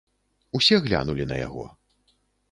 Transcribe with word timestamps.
Усе 0.59 0.79
глянулі 0.85 1.27
на 1.31 1.37
яго. 1.41 1.67